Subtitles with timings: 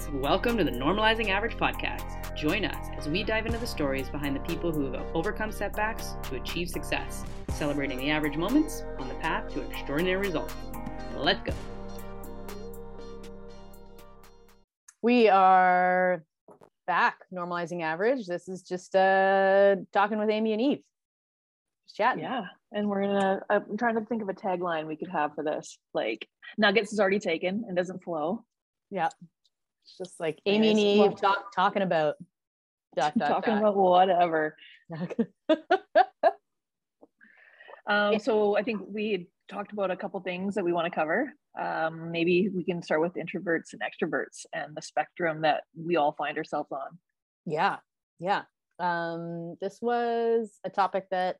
[0.00, 0.22] friends.
[0.22, 2.34] Welcome to the Normalizing Average podcast.
[2.36, 6.16] Join us as we dive into the stories behind the people who have overcome setbacks
[6.24, 10.54] to achieve success, celebrating the average moments on the path to extraordinary results.
[11.16, 11.52] Let's go.
[15.02, 16.24] We are
[16.86, 18.26] back, normalizing average.
[18.26, 20.82] This is just uh, talking with Amy and Eve.
[21.86, 22.22] Just chatting.
[22.22, 22.44] Yeah.
[22.72, 25.78] And we're gonna I'm trying to think of a tagline we could have for this.
[25.92, 28.44] Like Nuggets is already taken and doesn't flow.
[28.90, 29.08] Yeah.
[29.84, 32.16] It's just like Amy and Eve talk, talking about
[32.96, 33.62] dot, dot, Talking dot.
[33.62, 34.56] about whatever.
[37.86, 40.94] Um, so I think we had talked about a couple things that we want to
[40.94, 41.32] cover.
[41.60, 46.12] Um, maybe we can start with introverts and extroverts and the spectrum that we all
[46.12, 46.98] find ourselves on.
[47.46, 47.78] yeah
[48.20, 48.42] yeah
[48.78, 51.38] um this was a topic that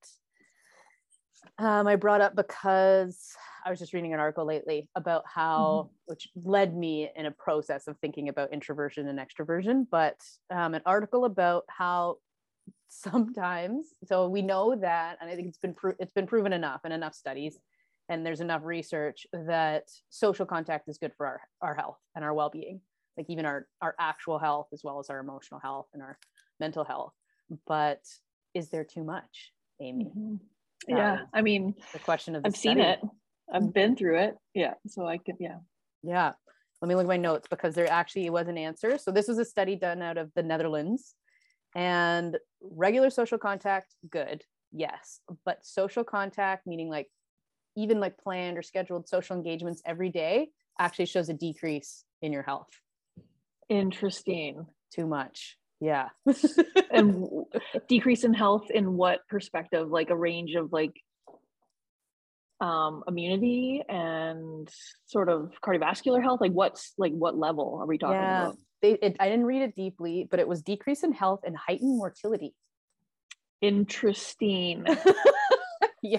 [1.59, 3.33] um i brought up because
[3.65, 7.87] i was just reading an article lately about how which led me in a process
[7.87, 10.17] of thinking about introversion and extroversion but
[10.51, 12.17] um an article about how
[12.89, 16.81] sometimes so we know that and i think it's been pro- it's been proven enough
[16.85, 17.59] in enough studies
[18.09, 22.35] and there's enough research that social contact is good for our our health and our
[22.35, 22.81] well-being
[23.17, 26.19] like even our our actual health as well as our emotional health and our
[26.59, 27.13] mental health.
[27.67, 28.03] But
[28.55, 30.13] is there too much amy
[30.89, 31.19] That Yeah.
[31.33, 33.01] I mean, the question of the I've seen it.
[33.53, 33.75] I've mm.
[33.75, 34.35] been through it.
[34.55, 34.75] Yeah.
[34.87, 35.59] So I can, yeah.
[36.03, 36.33] Yeah.
[36.81, 38.97] Let me look at my notes because there actually was an answer.
[38.97, 41.15] So this was a study done out of the Netherlands
[41.75, 44.43] and regular social contact, good.
[44.73, 45.21] Yes.
[45.45, 47.09] But social contact, meaning like
[47.77, 52.43] even like planned or scheduled social engagements every day actually shows a decrease in your
[52.43, 52.71] health.
[53.69, 54.67] Interesting.
[54.93, 55.57] Too much.
[55.81, 56.09] Yeah.
[56.91, 57.27] and
[57.89, 60.93] decrease in health in what perspective like a range of like
[62.61, 64.69] um immunity and
[65.07, 68.43] sort of cardiovascular health like what's like what level are we talking yeah.
[68.43, 71.57] about They, it, I didn't read it deeply, but it was decrease in health and
[71.57, 72.55] heightened mortality.
[73.63, 74.85] interesting
[76.03, 76.19] yeah.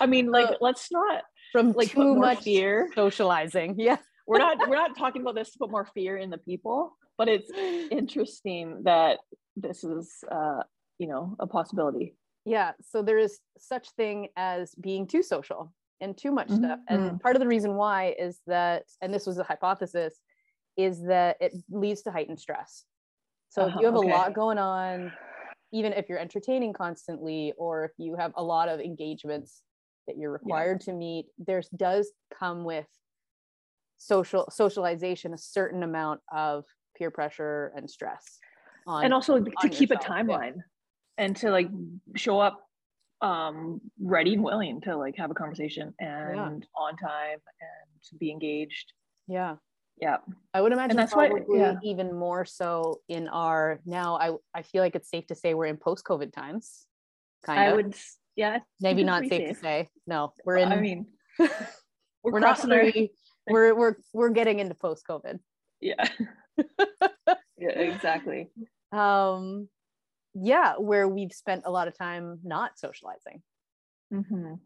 [0.00, 1.22] i mean like So, let's not
[1.52, 3.76] from like too much fear socializing.
[3.78, 3.96] Yeah.
[4.26, 7.28] we're not we're not talking about this to put more fear in the people but
[7.28, 7.50] it's
[7.90, 9.20] interesting that
[9.56, 10.62] this is uh
[10.98, 16.16] you know a possibility yeah so there is such thing as being too social and
[16.18, 16.88] too much stuff Mhm.
[16.88, 20.20] and part of the reason why is that and this was a hypothesis
[20.76, 22.84] is that it leads to heightened stress
[23.48, 24.08] so if Uh-huh, you have okay.
[24.08, 25.12] a lot going on
[25.72, 29.62] even if you're entertaining constantly or if you have a lot of engagements
[30.06, 32.86] that you're required to meet there's does come with
[33.96, 36.64] social socialization a certain amount of
[36.96, 38.38] peer pressure and stress
[38.86, 40.22] on and also to keep a yourself, yeah.
[40.22, 40.54] timeline
[41.18, 41.68] and to like
[42.16, 42.60] show up
[43.22, 48.30] um ready and willing to like have a conversation and on time and to be
[48.30, 48.92] engaged
[49.28, 49.54] yeah
[50.00, 50.16] yeah
[50.52, 51.76] I would imagine that's why- yeah.
[51.82, 54.16] even more so in our now.
[54.16, 56.86] I I feel like it's safe to say we're in post COVID times.
[57.44, 57.76] Kind i of.
[57.76, 57.94] would
[58.36, 59.88] yeah maybe not pretty safe, to say.
[60.06, 60.72] No, we're in.
[60.72, 61.06] i mean
[61.38, 61.48] we're,
[62.24, 63.12] we're not our.
[63.46, 65.38] We're we're we're getting into post COVID.
[65.84, 66.08] Yeah
[67.58, 68.50] yeah exactly
[68.92, 69.68] Um,
[70.34, 73.42] yeah, where we've spent a lot of time not socializing.
[74.10, 74.60] Mhm.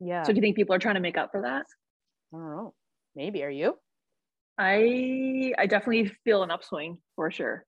[0.00, 0.24] Yeah.
[0.24, 1.66] so do you think people are trying to make up for that
[2.32, 2.74] I don't know.
[3.14, 3.80] Maybe are you?
[4.58, 7.64] I I definitely feel an upswing for sure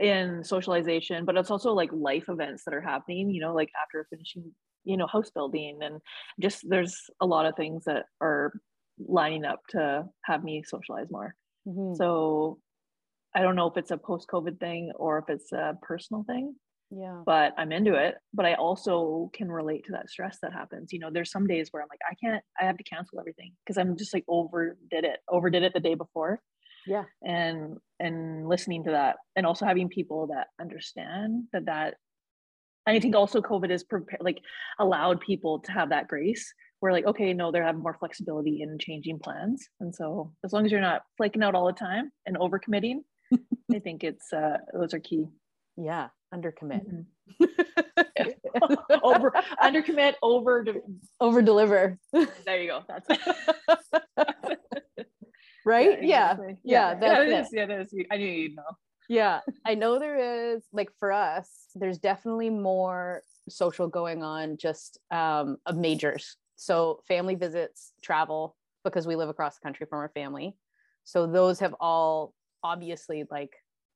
[0.00, 4.06] in socialization, but it's also like life events that are happening, you know, like after
[4.10, 4.54] finishing,
[4.84, 6.00] you know, house building and
[6.40, 8.52] just there's a lot of things that are
[8.98, 11.36] lining up to have me socialize more.
[11.66, 11.96] Mhm.
[11.96, 12.58] So
[13.34, 16.54] I don't know if it's a post-COVID thing or if it's a personal thing,
[16.90, 17.22] yeah.
[17.24, 18.16] but I'm into it.
[18.34, 20.92] But I also can relate to that stress that happens.
[20.92, 23.52] You know, there's some days where I'm like, I can't, I have to cancel everything
[23.64, 26.40] because I'm just like overdid it, overdid it the day before.
[26.86, 27.04] Yeah.
[27.22, 31.94] And and listening to that, and also having people that understand that that.
[32.84, 34.40] I think also COVID is prepared, like
[34.80, 36.52] allowed people to have that grace.
[36.82, 40.66] Where like, okay, no, they're having more flexibility in changing plans, and so as long
[40.66, 43.02] as you're not flaking out all the time and overcommitting,
[43.72, 45.26] I think it's uh those are key.
[45.76, 46.08] Yeah.
[46.34, 46.82] Undercommit.
[47.40, 48.32] Mhm.
[49.04, 49.30] over
[49.62, 50.80] undercommit over de-
[51.20, 51.98] Over deliver.
[52.44, 53.06] there you go that's
[55.64, 56.02] right?
[56.02, 56.36] Yeah.
[56.64, 57.40] Yeah, that's it it.
[57.40, 57.48] is.
[57.52, 58.62] yeah it is i knew you'd know
[59.08, 64.98] yeah i know there is like for us there's definitely more social going on just
[65.10, 70.10] um of majors so family visits travel because we live across the country from our
[70.10, 70.56] family
[71.04, 72.32] so those have all
[72.62, 73.52] obviously like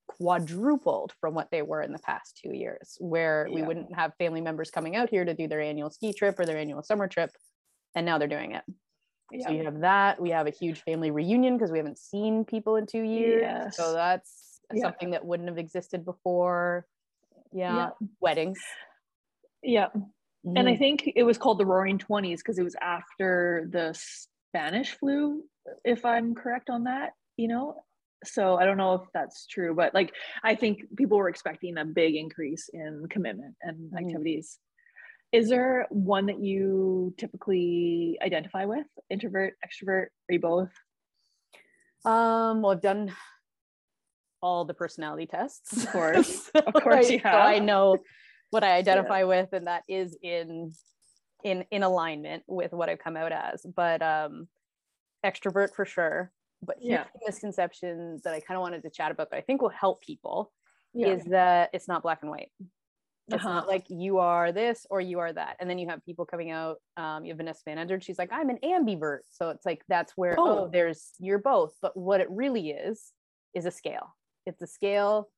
[0.08, 4.40] quadrupled from what they were in the past two years where we wouldn't have family
[4.40, 7.30] members coming out here to do their annual ski trip or their annual summer trip
[7.96, 8.62] and now they're doing it
[9.42, 10.20] So you have that.
[10.22, 13.42] We have a huge family reunion because we haven't seen people in two years.
[13.42, 13.76] Yes.
[13.76, 14.82] So that's Yeah.
[14.82, 16.86] something that wouldn't have existed before.
[17.52, 17.74] Yeah.
[17.76, 17.90] Yeah.
[18.20, 18.60] Weddings.
[19.62, 19.88] Yeah.
[20.54, 20.78] And I Mhm.
[20.78, 25.43] think it was called the Roaring Twenties because it was after the Spanish flu,
[25.84, 27.82] if I'm correct on that, you know?
[28.25, 30.14] So I don't know if that's true, but like
[30.44, 33.98] I think people were expecting a big increase in commitment and Mhm.
[33.98, 34.58] activities.
[35.32, 38.87] Is there one that you typically identify with?
[39.10, 40.72] Introvert, extrovert, or you both?
[42.04, 43.12] Um, well, I've done
[44.40, 45.84] all the personality tests.
[45.84, 46.50] Of course.
[46.54, 47.99] Of course I- you So I know
[48.56, 50.72] what I identify with, and that is in
[51.44, 53.64] in in alignment with what I've come out as.
[53.64, 54.48] But um
[55.24, 56.32] extrovert for sure.
[56.62, 57.04] But Yeah.
[57.14, 60.00] the misconception that I kind of wanted to chat about, but I think will help
[60.00, 60.52] people
[60.94, 61.08] Yeah.
[61.08, 62.50] is that it's not black and white.
[63.28, 63.54] It's Uh-huh.
[63.54, 65.56] not like you are this or you are that.
[65.60, 66.80] And then you have people coming out.
[66.96, 68.04] Um, you have Vanessa Van Edwards.
[68.06, 69.20] She's like, I'm an ambivert.
[69.30, 70.68] So it's like that's where oh, Oh.
[70.68, 71.74] there's you're both.
[71.82, 73.12] But what it really is
[73.52, 74.16] is a scale.
[74.46, 75.28] It's a scale.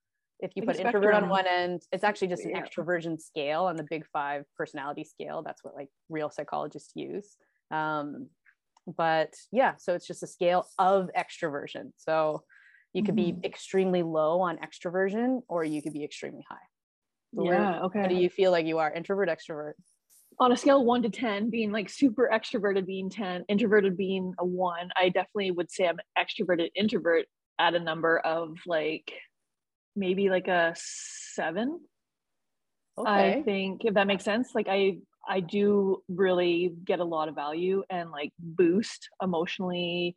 [0.41, 2.63] If you put a introvert on one end, it's actually just an Yeah.
[2.63, 5.43] extroversion scale on the big five personality scale.
[5.43, 7.37] That's what like real psychologists use.
[7.71, 8.31] Um,
[8.87, 11.93] but yeah, so it's just a scale of extroversion.
[11.97, 12.45] So
[12.93, 13.41] you could Mm-hmm.
[13.41, 16.57] be extremely low on extroversion or you could be extremely high.
[17.35, 17.83] So where- Yeah.
[17.85, 18.01] Okay.
[18.01, 18.93] What do you feel like you are?
[18.93, 19.75] Introvert, extrovert?
[20.41, 24.33] on a scale of one to 10, being like super extroverted being 10, introverted being
[24.39, 27.27] a one, I definitely would say I'm extroverted introvert
[27.59, 29.13] at a number of like
[29.99, 31.81] maybe like a seven.
[33.07, 34.55] I think if that makes sense.
[34.55, 34.99] Like I
[35.29, 40.17] I do really get a lot of value and like boost emotionally,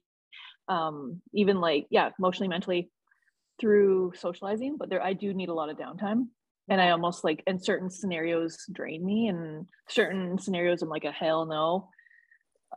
[0.67, 2.89] um, even like yeah, emotionally, mentally
[3.59, 6.27] through socializing, but there I do need a lot of downtime.
[6.69, 11.11] And I almost like in certain scenarios drain me and certain scenarios I'm like a
[11.11, 11.89] hell no.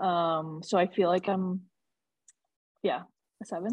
[0.04, 1.62] Um, so I feel like I'm
[2.82, 3.02] yeah,
[3.42, 3.72] a seven.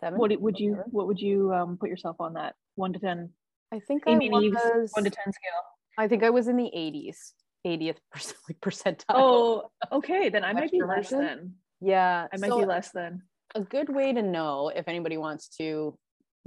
[0.00, 0.18] Seven?
[0.18, 3.30] What would you what would you um put yourself on that one to ten?
[3.72, 5.62] I think Amy I was, one to ten scale.
[5.98, 7.32] I think I was in the 80s,
[7.66, 7.96] 80th
[8.48, 9.04] like percentile.
[9.10, 10.28] Oh, okay.
[10.28, 11.54] Then I might be less than.
[11.80, 12.26] yeah.
[12.32, 13.22] I might so be less than.
[13.54, 15.98] a good way to know if anybody wants to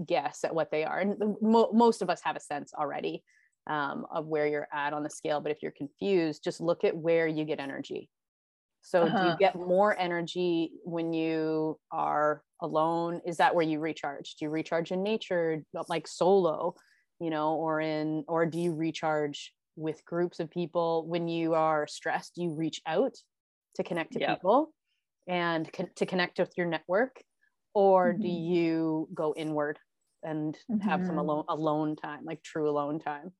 [0.05, 3.23] guess at what they are and mo- most of us have a sense already
[3.67, 6.95] um, of where you're at on the scale but if you're confused just look at
[6.95, 8.09] where you get energy
[8.87, 9.39] so do you Uh-huh.
[9.39, 14.91] get more energy when you are alone is that where you recharge do you recharge
[14.91, 16.75] in nature like solo
[17.19, 21.87] you know or in or do you recharge with groups of people when you are
[21.87, 23.15] stressed you reach out
[23.75, 24.39] to connect to Yep.
[24.39, 24.73] people
[25.27, 27.23] and con- to connect with your network
[27.73, 28.45] or do Mhm.
[28.51, 29.79] you go inward
[30.23, 31.19] and have some Mhm.
[31.19, 33.31] alone alone time like true alone time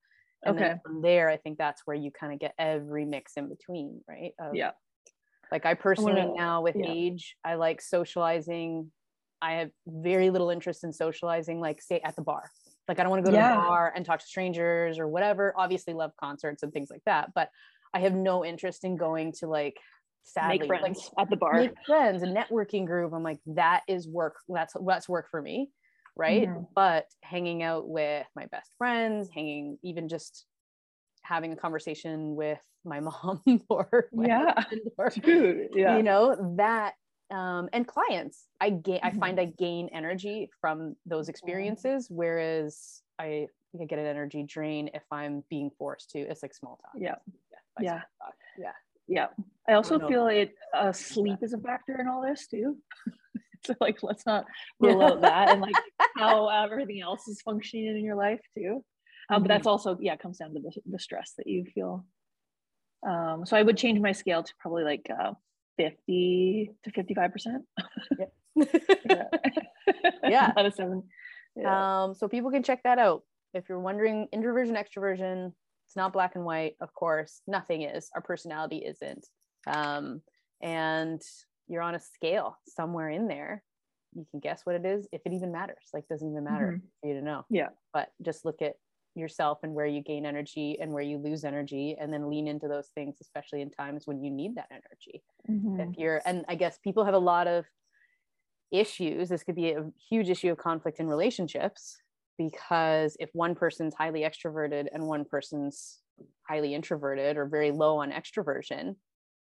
[0.46, 0.82] and then Okay.
[0.84, 4.34] from there i think that's where you kind of get every mix in between right
[4.40, 4.74] of, Yeah.
[5.52, 6.86] Like i personally wanna- now with yeah.
[6.92, 8.92] age i like socializing
[9.42, 12.50] i have very little interest in socializing like say at the bar
[12.88, 13.54] like i don't want to go to Yeah.
[13.54, 17.32] a bar and talk to strangers or whatever obviously love concerts and things like that
[17.34, 17.50] but
[17.94, 19.78] i have no interest in going to like
[20.24, 21.54] sadly Make like friends at the bar.
[21.54, 25.70] make friends a networking group i'm like that is work that's that's work for me
[26.16, 26.66] right Mhm.
[26.74, 30.46] but hanging out with my best friends hanging even just
[31.26, 34.54] having a conversation with my mom or my Yeah.
[34.62, 35.98] husband or Dude, yeah.
[35.98, 36.94] you know that
[37.32, 39.20] um and clients i gain i Mhm.
[39.20, 43.48] find i gain energy from those experiences whereas i
[43.82, 47.16] I get an energy drain if i'm being forced to it's like small talk Yeah.
[47.76, 48.02] by Yeah.
[48.58, 48.72] yeah
[49.08, 49.28] yeah.
[49.68, 50.08] I also know.
[50.08, 52.78] feel it uh sleep is a factor in all this too.
[53.66, 54.46] so like let's not
[54.80, 55.76] rule out that and like
[56.18, 58.84] how everything else is functioning in your life too.
[59.30, 62.06] Um, but that's also yeah, it comes down to the, the stress that you feel.
[63.08, 65.34] Um, so I would change my scale to probably like uh
[65.78, 67.64] 50 to 55 percent.
[68.58, 69.24] Yeah.
[70.24, 70.54] Yeah.
[70.58, 71.04] Out of seven.
[71.56, 72.04] Yeah.
[72.04, 73.24] Um, so people can check that out.
[73.54, 75.52] If you're wondering introversion, extroversion,
[75.88, 77.42] it's not black and white, of course.
[77.48, 78.10] Nothing is.
[78.16, 79.26] Our personality isn't.
[79.68, 80.22] Um,
[80.62, 81.22] and
[81.68, 83.64] you're on a scale somewhere in there.
[84.16, 85.90] You can guess what it is if it even matters.
[85.94, 87.46] Like doesn't even matter for you to know.
[87.50, 87.70] Yeah.
[87.94, 88.76] But just look at
[89.16, 92.68] yourself and where you gain energy and where you lose energy and then lean into
[92.68, 95.24] those things, especially in times when you need that energy.
[95.50, 95.80] Mhm.
[95.92, 97.66] if you're and i guess people have a lot of
[98.72, 99.30] issues.
[99.30, 101.98] This could be a huge issue of conflict in relationships
[102.38, 106.02] because if one person's highly extroverted and one person's
[106.48, 108.96] highly introverted or very low on extroversion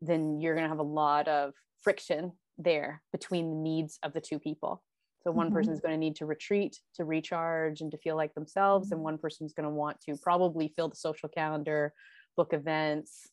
[0.00, 4.20] then you're going to have a lot of friction there between the needs of the
[4.20, 4.82] two people
[5.24, 5.54] so one Mhm.
[5.54, 9.18] person's going to need to retreat to recharge and to feel like themselves and one
[9.18, 11.92] person's going to want to probably fill the social calendar
[12.36, 13.30] book events.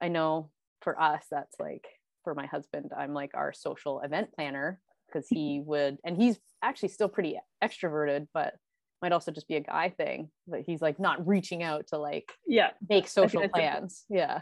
[0.00, 0.50] I know
[0.82, 1.86] for us that's like
[2.24, 6.88] for my husband i'm like our social event planner because he would and he's actually
[6.88, 8.54] still pretty extroverted but
[9.02, 12.32] might also just be a guy thing but he's like not reaching out to like
[12.46, 12.70] yeah.
[12.88, 14.04] make social plans.
[14.10, 14.40] Yeah.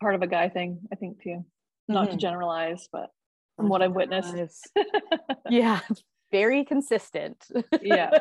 [0.00, 1.44] part of a guy thing i think too.
[1.90, 2.12] Not mm-hmm.
[2.12, 3.10] to generalize but
[3.56, 4.70] from what i've witnessed.
[5.50, 5.80] yeah
[6.30, 7.44] very consistent.
[7.82, 8.18] Yeah.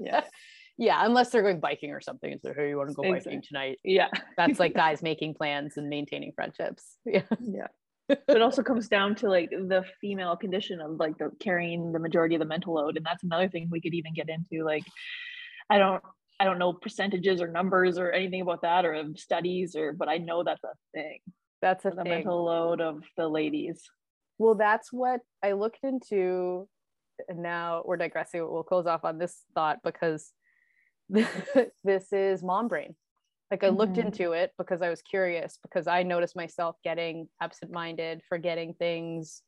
[0.00, 0.22] Yeah.
[0.78, 3.32] Yeah unless they're going biking or something so hey you want to go exactly.
[3.32, 3.78] biking tonight?
[3.84, 4.08] Yeah.
[4.38, 6.96] That's like guys making plans and maintaining friendships.
[7.04, 7.22] Yeah.
[7.40, 7.66] Yeah.
[8.08, 12.34] It also comes down to like the female condition of like the carrying the majority
[12.34, 14.84] of the mental load and that's another thing we could even get into like
[15.70, 16.02] i don't
[16.40, 20.16] i don't know percentages or numbers or anything about that or studies or but i
[20.16, 21.20] know that's a thing.
[21.60, 22.10] That's a the thing.
[22.10, 23.82] mental load of the ladies.
[24.38, 26.68] Well that's what i looked into
[27.28, 30.32] and now we're digressing we'll close off on this thought because
[31.08, 32.94] this is mom brain
[33.52, 34.06] like I looked mm-hmm.
[34.08, 39.42] into it because I was curious because I noticed myself getting absent-minded, forgetting things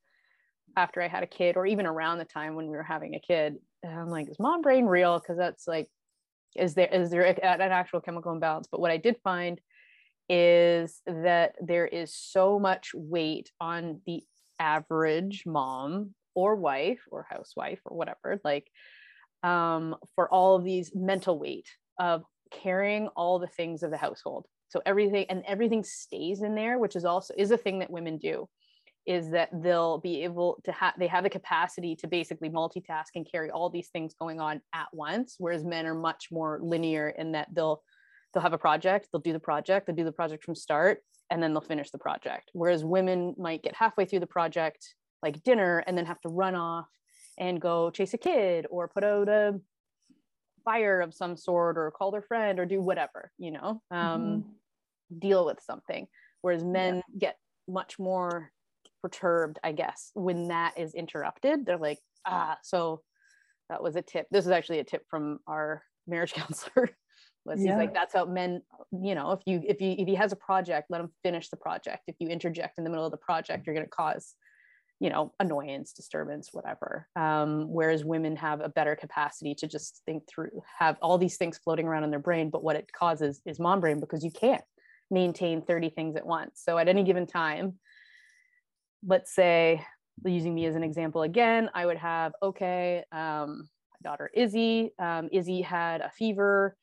[0.76, 3.18] after I had a kid or even around the time when we were having a
[3.18, 3.56] kid.
[3.82, 5.18] And I'm like, is mom brain real?
[5.18, 5.88] Because that's like,
[6.54, 8.68] is there is there an actual chemical imbalance?
[8.70, 9.58] But what I did find
[10.28, 14.22] is that there is so much weight on the
[14.58, 18.70] average mom or wife or housewife or whatever, like
[19.42, 24.46] um, for all of these mental weight of carrying all the things of the household.
[24.68, 28.18] So everything and everything stays in there which is also is a thing that women
[28.18, 28.48] do
[29.06, 33.30] is that they'll be able to have they have the capacity to basically multitask and
[33.30, 37.30] carry all these things going on at once whereas men are much more linear in
[37.32, 37.82] that they'll
[38.32, 40.98] they'll have a project they'll do the project they'll do the project from start
[41.30, 42.50] and then they'll finish the project.
[42.52, 46.54] Whereas women might get halfway through the project like dinner and then have to run
[46.54, 46.86] off
[47.38, 49.58] and go chase a kid or put out a
[50.64, 55.18] fire of some sort or call their friend or do whatever you know um, mm-hmm.
[55.18, 56.06] deal with something
[56.42, 57.18] whereas men yeah.
[57.18, 58.52] get much more
[59.02, 63.00] perturbed i guess when that is interrupted they're like ah so
[63.68, 66.90] that was a tip this is actually a tip from our marriage counselor
[67.44, 67.72] was yeah.
[67.72, 68.62] he's like that's how men
[69.02, 71.56] you know if you if you if he has a project let him finish the
[71.56, 74.34] project if you interject in the middle of the project you're going to cause
[75.04, 77.06] you know annoyance disturbance whatever.
[77.14, 81.58] Um, whereas women have a better capacity to just think through have all these things
[81.58, 84.64] floating around in their brain but what it causes is mom brain because you can't
[85.10, 86.62] maintain 30 things at once.
[86.64, 87.74] So at any given time
[89.06, 89.84] let's say
[90.24, 95.28] using me as an example again i would have okay um, my daughter izzy um,
[95.32, 96.74] izzy had a fever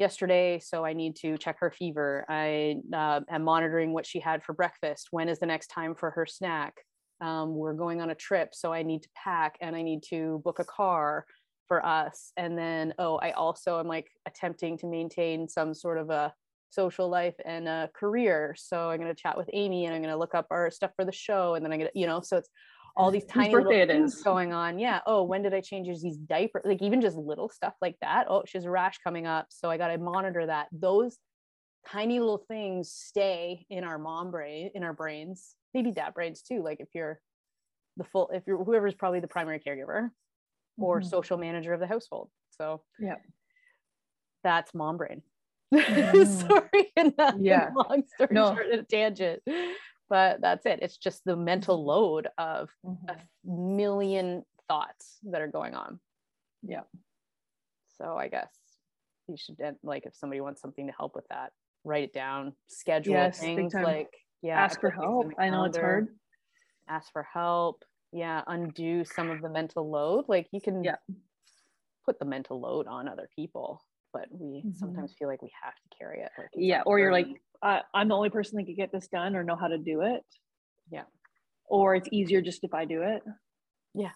[0.00, 2.24] yesterday so i need to check her fever.
[2.28, 5.08] I uh, am monitoring what she had for breakfast.
[5.12, 6.74] When is the next time for her snack
[7.20, 10.40] um, we're going on a trip so i need to pack and i need to
[10.44, 11.24] book a car
[11.68, 12.32] for us.
[12.36, 16.32] And then oh i also am like attempting to maintain some sort of a
[16.70, 18.54] social life and a career.
[18.58, 20.90] So i'm going to chat with amy and i'm going to look up our stuff
[20.96, 22.48] for the show and then i'm going to you know so it's
[22.96, 24.76] all these tiny little things going on.
[24.76, 25.00] Yeah.
[25.06, 25.86] Oh when did i change?
[26.02, 28.26] These diapers like even just little stuff like that.
[28.28, 30.66] Oh she has a rash coming up so i got to monitor that.
[30.72, 31.18] Those
[31.86, 36.62] tiny little things stay in our mom brain in our brains maybe dad brains too
[36.62, 37.20] like if you're
[37.96, 40.10] the full if you're whoever's probably the primary caregiver
[40.78, 41.08] or mm-hmm.
[41.08, 43.16] social manager of the household so yeah
[44.44, 45.22] that's mom brain
[45.74, 46.24] mm-hmm.
[46.24, 46.92] sorry
[47.40, 48.54] yeah long story no.
[48.54, 49.42] short a tangent
[50.08, 51.88] but that's it it's just the mental mm-hmm.
[51.88, 53.10] load of mm-hmm.
[53.10, 55.98] a million thoughts that are going on
[56.62, 56.82] yeah
[57.98, 58.50] so i guess
[59.28, 61.52] you should like if somebody wants something to help with that
[61.84, 64.10] write it down schedule yes, things like
[64.42, 65.26] yeah ask for help.
[65.38, 66.08] i know it's hard.
[66.88, 67.84] Ask for help.
[68.12, 70.24] Yeah undo some of the mental load.
[70.28, 70.96] Like you can yeah.
[72.06, 74.72] put the mental load on other people but we mm-hmm.
[74.72, 77.26] sometimes feel like we have to carry it like yeah or you're like
[77.62, 80.22] i'm the only person that could get this done or know how to do it.
[80.90, 81.02] Yeah.
[81.66, 83.22] Or it's easier just if i do it.
[83.94, 84.12] Yeah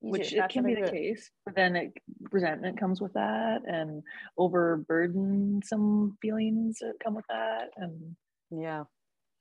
[0.00, 1.92] which it can be the case but then it,
[2.30, 4.02] resentment comes with that and
[4.38, 8.16] overburdensome feelings that come with that and
[8.50, 8.84] yeah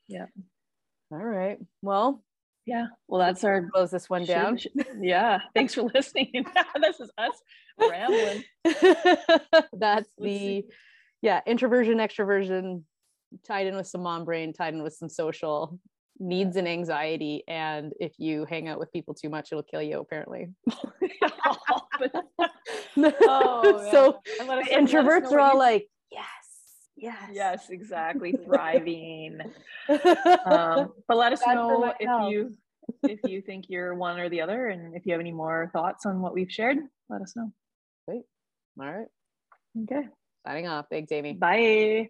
[0.08, 0.26] yeah.
[1.12, 1.58] All right.
[1.82, 2.24] Well
[2.68, 2.88] yeah.
[3.08, 4.60] well that's our close this one down.
[5.02, 5.40] yeah.
[5.56, 6.46] Thanks for listening.
[6.82, 7.42] This is us
[7.80, 8.44] rambling.
[9.74, 10.66] That's the
[11.22, 12.84] yeah introversion extroversion
[13.46, 15.80] tied in with some mom brain tied in with some social
[16.20, 17.44] needs and anxiety.
[17.48, 20.50] And if you hang out with people too much it'll kill you apparently.
[23.00, 24.20] Oh, so
[24.72, 26.28] introverts are all like yes
[26.98, 27.30] yes.
[27.32, 29.40] Yes exactly thriving.
[30.46, 32.32] Um, but let us know if health.
[32.32, 32.58] you
[33.04, 36.06] if you think you're one or the other and if you have any more thoughts
[36.06, 36.78] on what we've shared
[37.10, 37.52] let us know.
[38.08, 38.24] Great.
[38.80, 39.08] All right.
[39.84, 40.08] Okay.
[40.46, 40.86] Signing off.
[40.90, 41.34] Thanks amy.
[41.34, 42.10] Bye